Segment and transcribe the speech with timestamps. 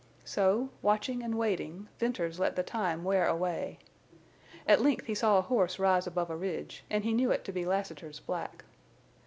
[0.25, 3.77] So, watching and waiting, Venters let the time wear away.
[4.65, 7.51] At length he saw a horse rise above a ridge, and he knew it to
[7.51, 8.65] be Lassiter's black.